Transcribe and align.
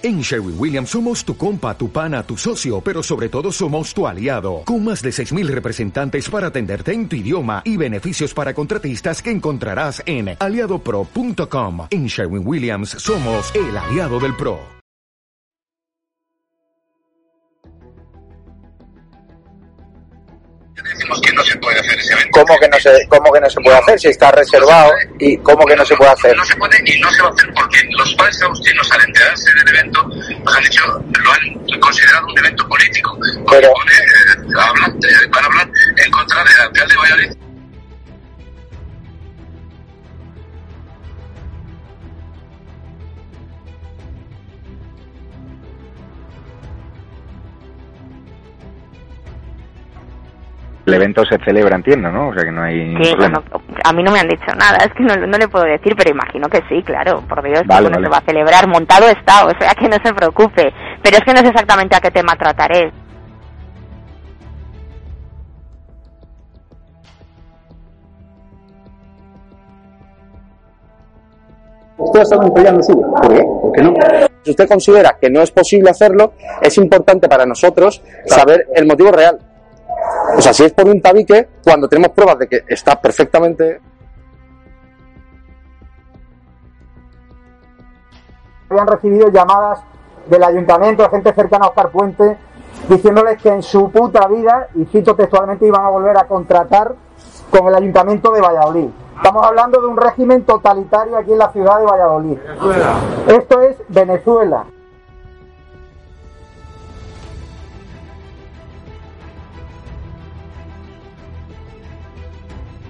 En 0.00 0.20
Sherwin 0.20 0.54
Williams 0.56 0.90
somos 0.90 1.24
tu 1.24 1.36
compa, 1.36 1.76
tu 1.76 1.90
pana, 1.90 2.22
tu 2.22 2.36
socio, 2.36 2.80
pero 2.80 3.02
sobre 3.02 3.28
todo 3.28 3.50
somos 3.50 3.92
tu 3.92 4.06
aliado, 4.06 4.62
con 4.64 4.84
más 4.84 5.02
de 5.02 5.10
6.000 5.10 5.48
representantes 5.48 6.30
para 6.30 6.46
atenderte 6.46 6.92
en 6.92 7.08
tu 7.08 7.16
idioma 7.16 7.62
y 7.64 7.76
beneficios 7.76 8.32
para 8.32 8.54
contratistas 8.54 9.20
que 9.20 9.32
encontrarás 9.32 10.00
en 10.06 10.36
aliadopro.com. 10.38 11.88
En 11.90 12.06
Sherwin 12.06 12.46
Williams 12.46 12.90
somos 12.90 13.52
el 13.56 13.76
aliado 13.76 14.20
del 14.20 14.36
PRO. 14.36 14.78
Decimos 20.98 21.20
que 21.20 21.32
no 21.32 21.42
se 21.42 21.56
puede 21.58 21.80
hacer 21.80 21.98
ese 21.98 22.12
evento. 22.12 22.30
¿Cómo 22.32 22.58
que 22.58 22.68
no 22.68 22.78
se, 22.78 23.08
cómo 23.08 23.32
que 23.32 23.40
no 23.40 23.50
se 23.50 23.60
puede 23.60 23.76
hacer 23.76 24.00
si 24.00 24.08
está 24.08 24.30
reservado? 24.30 24.92
¿Y 25.18 25.36
cómo 25.38 25.64
que 25.66 25.76
no 25.76 25.84
se 25.84 25.96
puede 25.96 26.10
hacer? 26.12 26.36
No 26.36 26.44
se 26.44 26.56
puede 26.56 26.76
y 26.84 27.00
no 27.00 27.10
se 27.10 27.22
va 27.22 27.28
a 27.28 27.32
hacer 27.32 27.52
porque 27.54 27.87
padres 28.18 28.42
agustinos 28.42 28.92
al 28.92 29.02
enterarse 29.04 29.50
del 29.54 29.68
evento 29.68 30.02
nos 30.44 30.56
han 30.56 30.62
dicho, 30.64 30.84
lo 30.86 31.32
han 31.32 31.80
considerado 31.80 32.26
un 32.26 32.38
evento 32.38 32.68
político. 32.68 33.16
Porque 33.18 33.44
Pero- 33.50 33.72
pone, 33.72 33.92
eh, 33.94 34.60
hablan, 34.60 34.90
eh, 34.92 35.26
van 35.30 35.44
a 35.44 35.46
hablar 35.46 35.70
en 35.96 36.10
contra 36.10 36.44
del 36.44 36.60
alcalde 36.60 36.92
de 36.92 36.98
Valladolid. 36.98 37.37
El 50.88 50.94
evento 50.94 51.22
se 51.24 51.36
celebra, 51.44 51.76
entiendo, 51.76 52.10
¿no? 52.10 52.28
O 52.28 52.34
sea 52.34 52.42
que 52.44 52.50
no 52.52 52.62
hay 52.62 52.96
Sí, 53.02 53.12
problema. 53.12 53.42
a 53.84 53.92
mí 53.92 54.02
no 54.02 54.10
me 54.12 54.20
han 54.20 54.28
dicho 54.28 54.46
nada, 54.58 54.78
es 54.78 54.92
que 54.94 55.02
no, 55.04 55.14
no 55.26 55.38
le 55.38 55.48
puedo 55.48 55.64
decir, 55.64 55.94
pero 55.96 56.10
imagino 56.10 56.48
que 56.48 56.62
sí, 56.68 56.82
claro, 56.82 57.20
por 57.28 57.42
Dios, 57.42 57.60
que 57.62 57.66
Vale, 57.68 57.88
eso 57.88 57.90
no 57.90 57.96
vale. 57.96 58.06
se 58.06 58.10
va 58.10 58.16
a 58.18 58.24
celebrar, 58.26 58.68
montado 58.68 59.06
está, 59.08 59.46
o 59.46 59.50
sea 59.58 59.72
que 59.74 59.88
no 59.88 59.96
se 60.02 60.14
preocupe, 60.14 60.72
pero 61.02 61.16
es 61.16 61.22
que 61.24 61.32
no 61.32 61.40
sé 61.40 61.48
exactamente 61.48 61.96
a 61.96 62.00
qué 62.00 62.10
tema 62.10 62.34
trataré. 62.36 62.90
Usted 71.96 72.20
está 72.20 72.36
apoyando 72.36 72.82
suyo. 72.82 73.00
¿Por 73.10 73.28
qué? 73.34 73.42
¿Por 73.42 73.72
qué 73.72 73.82
no? 73.82 73.94
Si 74.44 74.50
usted 74.50 74.68
considera 74.68 75.16
que 75.20 75.28
no 75.30 75.42
es 75.42 75.50
posible 75.50 75.90
hacerlo, 75.90 76.32
es 76.62 76.76
importante 76.78 77.28
para 77.28 77.44
nosotros 77.44 78.02
saber 78.26 78.66
el 78.74 78.86
motivo 78.86 79.10
real. 79.10 79.38
O 80.36 80.40
sea, 80.40 80.52
si 80.52 80.64
es 80.64 80.72
por 80.72 80.86
un 80.86 81.00
tabique, 81.00 81.48
cuando 81.64 81.88
tenemos 81.88 82.12
pruebas 82.12 82.38
de 82.38 82.48
que 82.48 82.64
está 82.68 83.00
perfectamente 83.00 83.80
habían 88.70 88.86
recibido 88.86 89.28
llamadas 89.30 89.80
del 90.28 90.44
ayuntamiento, 90.44 91.02
de 91.02 91.08
gente 91.08 91.32
cercana 91.32 91.66
a 91.66 91.68
Oscar 91.68 91.90
Puente, 91.90 92.36
diciéndoles 92.88 93.40
que 93.40 93.48
en 93.48 93.62
su 93.62 93.90
puta 93.90 94.26
vida, 94.28 94.68
y 94.74 94.84
cito 94.84 95.16
textualmente, 95.16 95.66
iban 95.66 95.84
a 95.84 95.88
volver 95.88 96.16
a 96.18 96.24
contratar 96.24 96.94
con 97.50 97.66
el 97.66 97.74
ayuntamiento 97.74 98.30
de 98.32 98.40
Valladolid. 98.40 98.88
Estamos 99.16 99.44
hablando 99.44 99.80
de 99.80 99.86
un 99.86 99.96
régimen 99.96 100.44
totalitario 100.44 101.16
aquí 101.16 101.32
en 101.32 101.38
la 101.38 101.50
ciudad 101.50 101.78
de 101.78 101.86
Valladolid. 101.86 102.38
Esto 103.26 103.60
es 103.62 103.76
Venezuela. 103.88 104.66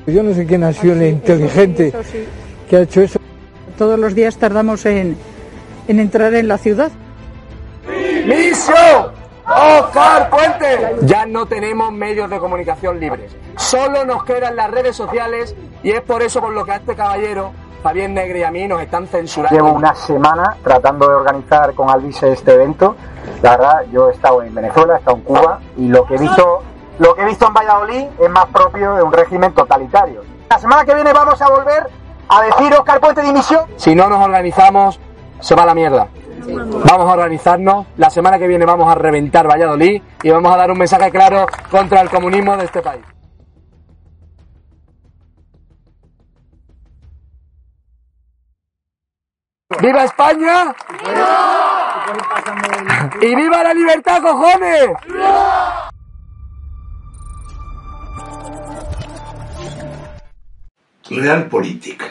Yo 0.09 0.23
no 0.23 0.33
sé 0.35 0.47
quién 0.47 0.65
ha 0.65 0.73
sido 0.73 0.95
el 0.95 1.07
inteligente 1.07 1.93
que 2.69 2.77
ha 2.77 2.81
hecho 2.81 3.03
eso. 3.03 3.19
Todos 3.77 3.99
los 3.99 4.15
días 4.15 4.37
tardamos 4.37 4.85
en, 4.87 5.17
en 5.87 6.01
entrar 6.01 6.35
en 6.35 6.49
la 6.49 6.59
ciudad. 6.59 6.91
¡Misión! 8.27 9.13
¡Oscar 9.47 10.31
Puente! 10.31 10.97
Ya 11.03 11.27
no 11.27 11.47
tenemos 11.47 11.93
medios 11.93 12.29
de 12.31 12.39
comunicación 12.39 12.99
libres. 12.99 13.37
Solo 13.57 14.05
nos 14.05 14.25
quedan 14.25 14.57
las 14.57 14.71
redes 14.71 14.97
sociales 14.97 15.55
y 15.83 15.91
es 15.91 16.01
por 16.03 16.23
eso 16.23 16.41
por 16.41 16.53
lo 16.53 16.65
que 16.65 16.73
a 16.73 16.77
este 16.77 16.95
caballero, 16.95 17.53
Fabián 17.83 18.15
Negre 18.15 18.41
y 18.41 18.43
a 18.43 18.51
mí 18.51 18.67
nos 18.67 18.83
están 18.83 19.07
censurando. 19.07 19.57
Llevo 19.57 19.73
una 19.73 19.95
semana 19.95 20.57
tratando 20.65 21.09
de 21.09 21.15
organizar 21.15 21.75
con 21.75 21.91
Alvise 21.91 22.33
este 22.33 22.55
evento. 22.55 22.97
La 23.43 23.57
verdad, 23.57 23.85
yo 23.93 24.11
he 24.11 24.15
estado 24.15 24.43
en 24.43 24.55
Venezuela, 24.55 24.95
he 24.95 24.99
estado 24.99 25.17
en 25.19 25.23
Cuba 25.23 25.61
y 25.77 25.89
lo 25.89 26.05
que 26.07 26.15
he 26.15 26.19
visto, 26.19 26.63
lo 26.99 27.15
que 27.15 27.23
he 27.23 27.25
visto 27.27 27.47
en 27.47 27.55
Valladolid 27.55 28.07
es 28.19 28.31
más 28.31 28.47
propio 28.47 28.95
de 28.95 29.03
un 29.03 29.13
régimen 29.13 29.53
totalitario. 29.53 30.23
La 30.51 30.59
semana 30.59 30.85
que 30.85 30.95
viene 30.95 31.13
vamos 31.13 31.41
a 31.41 31.49
volver 31.49 31.89
a 32.29 32.43
decir 32.43 32.73
Oscar 32.75 33.01
Puente 33.01 33.23
dimisión. 33.23 33.65
Si 33.77 33.95
no 33.95 34.09
nos 34.09 34.23
organizamos, 34.25 35.01
se 35.41 35.55
va 35.55 35.63
a 35.63 35.67
la 35.67 35.75
mierda. 35.75 36.09
Vamos 36.47 37.09
a 37.09 37.13
organizarnos. 37.13 37.87
La 37.97 38.11
semana 38.11 38.39
que 38.39 38.47
viene 38.47 38.65
vamos 38.65 38.91
a 38.91 38.95
reventar 38.95 39.49
Valladolid 39.49 40.03
y 40.23 40.31
vamos 40.31 40.53
a 40.53 40.57
dar 40.57 40.71
un 40.71 40.79
mensaje 40.79 41.11
claro 41.11 41.47
contra 41.71 42.01
el 42.01 42.11
comunismo 42.11 42.57
de 42.57 42.65
este 42.65 42.83
país. 42.83 43.05
¡Viva 49.81 50.03
España! 50.03 50.75
¡Y 53.21 53.35
viva 53.37 53.63
la 53.63 53.75
libertad, 53.75 54.23
cojones! 54.23 54.89
Realpolitik. 61.11 62.05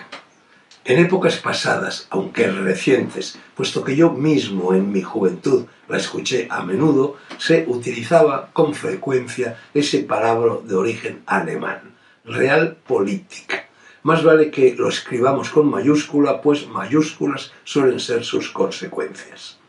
En 0.84 0.98
épocas 0.98 1.38
pasadas, 1.38 2.08
aunque 2.10 2.48
recientes, 2.48 3.38
puesto 3.54 3.84
que 3.84 3.96
yo 3.96 4.10
mismo 4.10 4.74
en 4.74 4.92
mi 4.92 5.04
juventud 5.04 5.66
la 5.88 5.98
escuché 5.98 6.48
a 6.50 6.64
menudo, 6.64 7.18
se 7.38 7.66
utilizaba 7.68 8.50
con 8.54 8.74
frecuencia 8.74 9.60
ese 9.76 10.00
palabra 10.00 10.56
de 10.64 10.76
origen 10.76 11.22
alemán, 11.28 11.96
Realpolitik. 12.26 13.68
Más 14.02 14.24
vale 14.24 14.50
que 14.50 14.74
lo 14.74 14.90
escribamos 14.90 15.52
con 15.52 15.70
mayúscula, 15.70 16.42
pues 16.42 16.68
mayúsculas 16.68 17.52
suelen 17.66 18.00
ser 18.00 18.26
sus 18.26 18.50
consecuencias. 18.50 19.60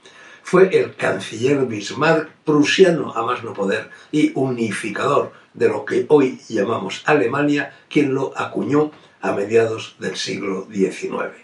Fue 0.42 0.70
el 0.74 0.96
canciller 0.96 1.66
Bismarck, 1.66 2.30
prusiano 2.46 3.12
a 3.12 3.26
más 3.26 3.44
no 3.44 3.52
poder 3.52 3.90
y 4.10 4.32
unificador 4.34 5.32
de 5.52 5.68
lo 5.68 5.84
que 5.84 6.06
hoy 6.08 6.40
llamamos 6.48 7.02
Alemania, 7.04 7.74
quien 7.90 8.14
lo 8.14 8.32
acuñó 8.34 8.90
a 9.20 9.32
mediados 9.32 9.96
del 9.98 10.16
siglo 10.16 10.66
XIX. 10.70 11.34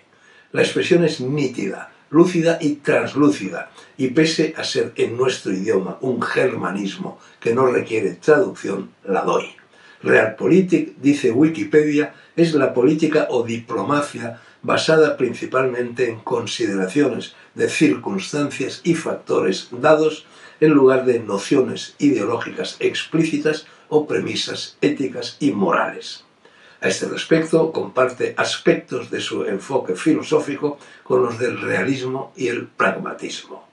La 0.52 0.62
expresión 0.62 1.04
es 1.04 1.20
nítida, 1.20 1.90
lúcida 2.10 2.58
y 2.60 2.76
translúcida, 2.76 3.70
y 3.96 4.08
pese 4.08 4.54
a 4.56 4.64
ser 4.64 4.92
en 4.96 5.16
nuestro 5.16 5.52
idioma 5.52 5.98
un 6.00 6.22
germanismo 6.22 7.18
que 7.40 7.54
no 7.54 7.66
requiere 7.66 8.12
traducción, 8.12 8.90
la 9.04 9.22
doy. 9.22 9.46
Realpolitik, 10.02 10.96
dice 10.98 11.32
Wikipedia, 11.32 12.14
es 12.36 12.54
la 12.54 12.74
política 12.74 13.26
o 13.30 13.42
diplomacia 13.42 14.40
basada 14.62 15.16
principalmente 15.16 16.08
en 16.08 16.20
consideraciones 16.20 17.34
de 17.54 17.68
circunstancias 17.68 18.80
y 18.84 18.94
factores 18.94 19.68
dados 19.70 20.26
en 20.60 20.70
lugar 20.70 21.04
de 21.04 21.20
nociones 21.20 21.94
ideológicas 21.98 22.76
explícitas 22.80 23.66
o 23.88 24.06
premisas 24.06 24.76
éticas 24.80 25.36
y 25.40 25.52
morales. 25.52 26.23
A 26.84 26.88
este 26.88 27.08
respecto, 27.08 27.72
comparte 27.72 28.34
aspectos 28.36 29.10
de 29.10 29.18
su 29.18 29.46
enfoque 29.46 29.94
filosófico 29.96 30.76
con 31.02 31.22
los 31.22 31.38
del 31.38 31.58
realismo 31.58 32.34
y 32.36 32.48
el 32.48 32.66
pragmatismo. 32.66 33.66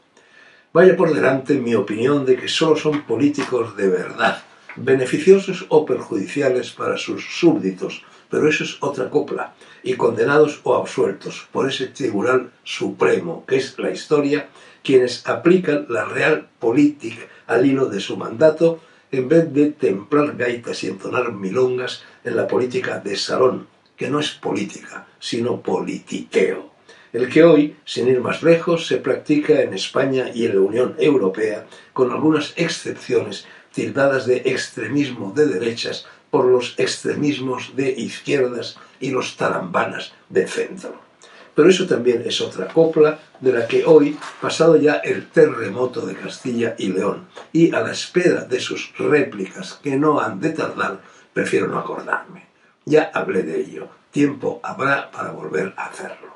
Vaya 0.71 0.95
por 0.95 1.13
delante 1.13 1.55
mi 1.55 1.75
opinión 1.75 2.25
de 2.25 2.37
que 2.37 2.47
solo 2.47 2.77
son 2.77 3.01
políticos 3.01 3.75
de 3.75 3.89
verdad, 3.89 4.41
beneficiosos 4.77 5.65
o 5.67 5.85
perjudiciales 5.85 6.71
para 6.71 6.97
sus 6.97 7.37
súbditos, 7.37 8.01
pero 8.29 8.47
eso 8.47 8.63
es 8.63 8.77
otra 8.79 9.09
copla, 9.09 9.55
y 9.83 9.95
condenados 9.95 10.61
o 10.63 10.75
absueltos 10.75 11.49
por 11.51 11.67
ese 11.67 11.87
Tribunal 11.87 12.53
Supremo, 12.63 13.43
que 13.45 13.57
es 13.57 13.77
la 13.77 13.91
historia, 13.91 14.47
quienes 14.85 15.27
aplican 15.27 15.85
la 15.89 16.05
real 16.05 16.47
política 16.59 17.23
al 17.45 17.65
hilo 17.65 17.87
de 17.87 17.99
su 17.99 18.15
mandato 18.15 18.79
en 19.11 19.27
vez 19.27 19.51
de 19.53 19.71
templar 19.71 20.37
gaitas 20.37 20.83
y 20.83 20.87
entonar 20.87 21.33
milongas 21.33 22.03
en 22.23 22.35
la 22.35 22.47
política 22.47 22.99
de 22.99 23.15
salón, 23.15 23.67
que 23.97 24.09
no 24.09 24.19
es 24.19 24.31
política, 24.31 25.07
sino 25.19 25.61
politiqueo. 25.61 26.71
El 27.13 27.27
que 27.29 27.43
hoy, 27.43 27.75
sin 27.83 28.07
ir 28.07 28.21
más 28.21 28.41
lejos, 28.41 28.87
se 28.87 28.97
practica 28.97 29.61
en 29.61 29.73
España 29.73 30.31
y 30.33 30.45
en 30.45 30.55
la 30.55 30.61
Unión 30.61 30.95
Europea, 30.97 31.65
con 31.91 32.11
algunas 32.11 32.53
excepciones 32.55 33.45
tildadas 33.73 34.25
de 34.25 34.37
extremismo 34.45 35.33
de 35.35 35.47
derechas 35.47 36.05
por 36.29 36.45
los 36.45 36.75
extremismos 36.77 37.75
de 37.75 37.91
izquierdas 37.91 38.77
y 39.01 39.11
los 39.11 39.35
tarambanas 39.35 40.13
de 40.29 40.47
centro. 40.47 41.10
Pero 41.55 41.69
eso 41.69 41.85
también 41.85 42.23
es 42.25 42.39
otra 42.41 42.67
copla 42.67 43.19
de 43.39 43.51
la 43.53 43.67
que 43.67 43.85
hoy, 43.85 44.17
pasado 44.39 44.77
ya 44.77 44.95
el 44.95 45.29
terremoto 45.29 46.05
de 46.05 46.15
Castilla 46.15 46.75
y 46.77 46.87
León, 46.87 47.27
y 47.51 47.73
a 47.73 47.81
la 47.81 47.91
espera 47.91 48.45
de 48.45 48.59
sus 48.59 48.93
réplicas 48.97 49.79
que 49.83 49.97
no 49.97 50.19
han 50.19 50.39
de 50.39 50.51
tardar, 50.51 51.01
prefiero 51.33 51.67
no 51.67 51.79
acordarme. 51.79 52.45
Ya 52.85 53.11
hablé 53.13 53.43
de 53.43 53.59
ello, 53.61 53.87
tiempo 54.11 54.59
habrá 54.63 55.11
para 55.11 55.31
volver 55.31 55.73
a 55.77 55.87
hacerlo. 55.87 56.31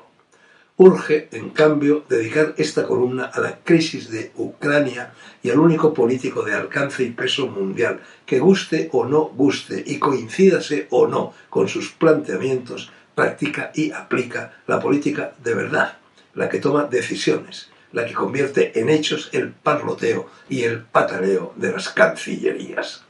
Urge, 0.78 1.28
en 1.32 1.50
cambio, 1.50 2.04
dedicar 2.06 2.54
esta 2.58 2.84
columna 2.84 3.24
a 3.24 3.40
la 3.40 3.60
crisis 3.64 4.10
de 4.10 4.32
Ucrania 4.36 5.14
y 5.42 5.48
al 5.48 5.58
único 5.58 5.94
político 5.94 6.42
de 6.42 6.52
alcance 6.52 7.02
y 7.02 7.12
peso 7.12 7.46
mundial 7.46 8.00
que 8.26 8.40
guste 8.40 8.90
o 8.92 9.06
no 9.06 9.24
guste 9.24 9.82
y 9.86 9.98
coincídase 9.98 10.86
o 10.90 11.06
no 11.06 11.32
con 11.48 11.68
sus 11.68 11.92
planteamientos, 11.92 12.92
practica 13.16 13.72
y 13.74 13.92
aplica 13.92 14.52
la 14.66 14.78
política 14.78 15.32
de 15.42 15.54
verdad, 15.54 15.96
la 16.34 16.50
que 16.50 16.60
toma 16.60 16.84
decisiones, 16.84 17.70
la 17.92 18.04
que 18.04 18.12
convierte 18.12 18.78
en 18.78 18.90
hechos 18.90 19.30
el 19.32 19.52
parloteo 19.52 20.28
y 20.50 20.64
el 20.64 20.82
pataleo 20.82 21.54
de 21.56 21.72
las 21.72 21.88
cancillerías. 21.88 23.04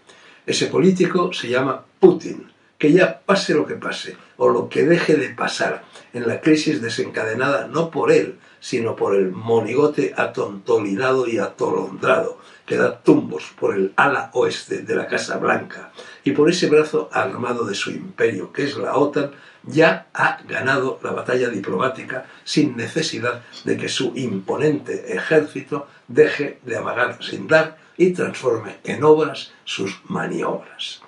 Ese 0.47 0.69
político 0.69 1.32
se 1.32 1.49
llama 1.49 1.85
Putin, 1.99 2.53
que 2.79 2.93
ya 2.93 3.20
pase 3.20 3.53
lo 3.55 3.67
que 3.67 3.75
pase 3.75 4.17
o 4.37 4.49
lo 4.49 4.69
que 4.69 4.85
deje 4.85 5.17
de 5.17 5.31
pasar 5.31 5.82
en 6.12 6.29
la 6.29 6.41
crisis 6.41 6.81
desencadenada 6.81 7.67
no 7.67 7.91
por 7.91 8.12
él, 8.12 8.38
sino 8.61 8.94
por 8.94 9.17
el 9.17 9.32
monigote 9.32 10.14
atontolinado 10.17 11.26
y 11.26 11.38
atolondrado 11.38 12.38
que 12.67 12.77
da 12.77 12.99
tumbos 12.99 13.55
por 13.59 13.75
el 13.75 13.93
ala 13.97 14.31
oeste 14.35 14.83
de 14.83 14.95
la 14.95 15.07
Casa 15.07 15.39
Blanca 15.39 15.93
y 16.25 16.33
por 16.33 16.51
ese 16.51 16.67
brazo 16.67 17.09
armado 17.13 17.65
de 17.65 17.75
su 17.75 17.91
imperio, 17.91 18.53
que 18.53 18.65
es 18.65 18.77
la 18.77 18.97
OTAN, 18.97 19.31
ya 19.63 20.09
ha 20.13 20.39
ganado 20.47 21.01
la 21.03 21.13
batalla 21.13 21.49
diplomática 21.49 22.27
sin 22.45 22.77
necesidad 22.77 23.43
de 23.65 23.77
que 23.77 23.89
su 23.89 24.13
imponente 24.17 25.15
ejército 25.15 25.87
deje 26.09 26.59
de 26.65 26.77
amagar 26.77 27.19
sin 27.23 27.47
dar 27.47 27.79
y 27.97 28.13
transforme 28.13 28.77
en 28.85 29.03
obras 29.05 29.53
sus 29.65 30.01
maniobras. 30.09 31.01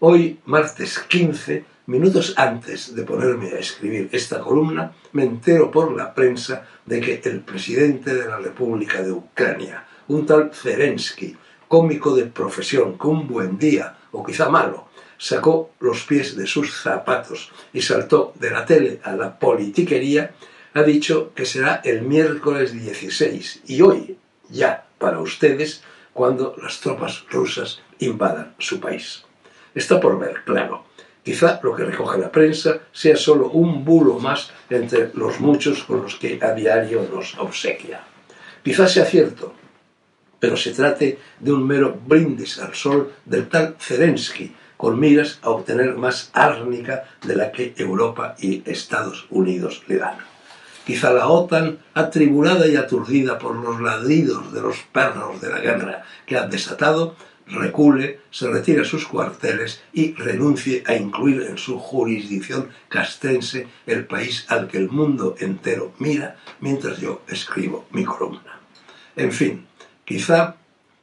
Hoy, 0.00 0.38
martes 0.44 0.98
15, 0.98 1.64
minutos 1.86 2.34
antes 2.36 2.94
de 2.94 3.02
ponerme 3.02 3.48
a 3.48 3.58
escribir 3.58 4.10
esta 4.12 4.40
columna, 4.40 4.92
me 5.12 5.24
entero 5.24 5.70
por 5.70 5.96
la 5.96 6.14
prensa 6.14 6.66
de 6.86 7.00
que 7.00 7.20
el 7.24 7.40
presidente 7.40 8.14
de 8.14 8.28
la 8.28 8.38
República 8.38 9.02
de 9.02 9.10
Ucrania, 9.10 9.84
un 10.08 10.26
tal 10.26 10.50
Zelensky, 10.52 11.36
cómico 11.68 12.16
de 12.16 12.24
profesión, 12.26 12.96
con 12.96 13.10
un 13.10 13.28
buen 13.28 13.58
día, 13.58 13.96
o 14.12 14.24
quizá 14.24 14.48
malo, 14.48 14.88
sacó 15.18 15.70
los 15.80 16.04
pies 16.04 16.36
de 16.36 16.46
sus 16.46 16.72
zapatos 16.82 17.52
y 17.72 17.82
saltó 17.82 18.32
de 18.36 18.50
la 18.50 18.64
tele 18.64 19.00
a 19.04 19.12
la 19.12 19.38
politiquería, 19.38 20.32
ha 20.74 20.82
dicho 20.82 21.32
que 21.34 21.44
será 21.44 21.80
el 21.84 22.02
miércoles 22.02 22.72
16 22.72 23.62
y 23.66 23.82
hoy, 23.82 24.16
ya 24.48 24.86
para 24.98 25.20
ustedes, 25.20 25.82
cuando 26.12 26.56
las 26.62 26.80
tropas 26.80 27.24
rusas 27.30 27.80
invadan 27.98 28.54
su 28.58 28.80
país. 28.80 29.24
Está 29.74 30.00
por 30.00 30.18
ver, 30.18 30.42
claro. 30.44 30.84
Quizá 31.22 31.60
lo 31.62 31.74
que 31.74 31.84
recoge 31.84 32.18
la 32.18 32.32
prensa 32.32 32.80
sea 32.90 33.16
solo 33.16 33.50
un 33.50 33.84
bulo 33.84 34.18
más 34.18 34.50
entre 34.70 35.10
los 35.14 35.40
muchos 35.40 35.84
con 35.84 36.02
los 36.02 36.14
que 36.16 36.38
a 36.40 36.52
diario 36.52 37.06
nos 37.12 37.36
obsequia. 37.38 38.00
Quizá 38.64 38.88
sea 38.88 39.04
cierto, 39.04 39.52
pero 40.40 40.56
se 40.56 40.72
trate 40.72 41.18
de 41.40 41.52
un 41.52 41.66
mero 41.66 41.98
brindis 42.06 42.58
al 42.58 42.74
sol 42.74 43.12
del 43.24 43.48
tal 43.48 43.76
Zelensky, 43.80 44.54
con 44.76 44.98
miras 44.98 45.40
a 45.42 45.50
obtener 45.50 45.96
más 45.96 46.30
árnica 46.32 47.04
de 47.22 47.34
la 47.34 47.50
que 47.50 47.74
Europa 47.76 48.36
y 48.38 48.62
Estados 48.64 49.26
Unidos 49.30 49.82
le 49.88 49.96
dan. 49.98 50.18
Quizá 50.86 51.12
la 51.12 51.28
OTAN, 51.28 51.80
atribulada 51.92 52.66
y 52.66 52.76
aturdida 52.76 53.38
por 53.38 53.56
los 53.56 53.80
ladridos 53.80 54.52
de 54.54 54.62
los 54.62 54.78
perros 54.92 55.40
de 55.40 55.50
la 55.50 55.58
guerra 55.58 56.04
que 56.24 56.38
han 56.38 56.48
desatado, 56.48 57.14
recule, 57.46 58.20
se 58.30 58.48
retire 58.48 58.82
a 58.82 58.84
sus 58.84 59.06
cuarteles 59.06 59.82
y 59.92 60.14
renuncie 60.14 60.82
a 60.86 60.94
incluir 60.94 61.42
en 61.42 61.58
su 61.58 61.78
jurisdicción 61.78 62.70
castrense 62.88 63.66
el 63.86 64.06
país 64.06 64.46
al 64.48 64.68
que 64.68 64.78
el 64.78 64.88
mundo 64.88 65.34
entero 65.40 65.92
mira 65.98 66.36
mientras 66.60 66.98
yo 67.00 67.22
escribo 67.28 67.86
mi 67.90 68.04
columna. 68.04 68.60
En 69.16 69.32
fin, 69.32 69.66
quizá, 70.08 70.56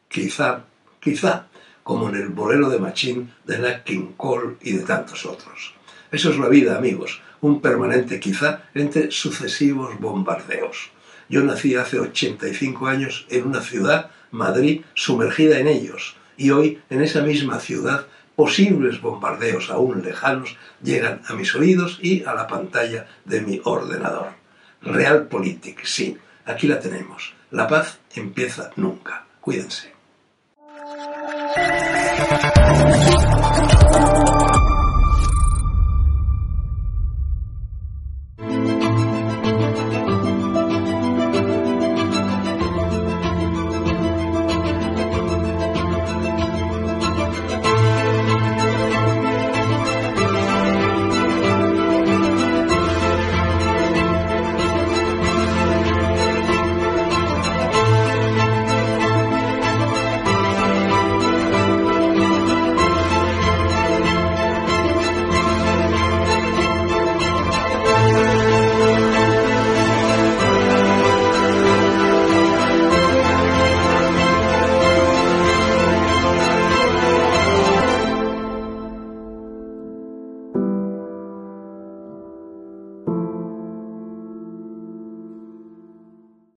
quizá, 0.10 0.66
quizá 1.00 1.46
como 1.84 2.10
en 2.10 2.16
el 2.16 2.30
bolero 2.30 2.72
de 2.72 2.80
Machín 2.80 3.31
de 3.46 3.60
Nat 3.60 3.84
King 3.84 4.13
Cole 4.18 4.56
y 4.62 4.72
de 4.72 4.84
tantos 4.84 5.28
otros. 5.28 5.75
Eso 6.12 6.31
es 6.31 6.40
la 6.40 6.50
vida, 6.50 6.75
amigos, 6.75 7.22
un 7.40 7.62
permanente 7.62 8.19
quizá 8.19 8.63
entre 8.74 9.12
sucesivos 9.12 10.00
bombardeos. 10.00 10.90
Yo 11.30 11.44
nací 11.44 11.75
hace 11.75 12.00
85 12.00 12.88
años 12.88 13.28
en 13.30 13.46
una 13.46 13.62
ciudad, 13.62 14.10
Madrid, 14.31 14.81
sumergida 14.96 15.60
en 15.60 15.68
ellos, 15.68 16.16
y 16.36 16.50
hoy 16.50 16.81
en 16.90 17.04
esa 17.04 17.22
misma 17.22 17.60
ciudad 17.60 18.08
posibles 18.36 19.01
bombardeos 19.01 19.69
aún 19.69 20.01
lejanos 20.01 20.58
llegan 20.81 21.22
a 21.28 21.36
mis 21.36 21.54
oídos 21.54 22.00
y 22.01 22.24
a 22.24 22.34
la 22.34 22.48
pantalla 22.48 23.06
de 23.24 23.42
mi 23.42 23.62
ordenador. 23.66 24.30
Realpolitik, 24.81 25.86
sí, 25.86 26.18
aquí 26.46 26.68
la 26.68 26.80
tenemos. 26.80 27.34
La 27.52 27.68
paz 27.68 28.00
empieza 28.16 28.72
nunca. 28.76 29.26
Cuídense. 29.42 29.94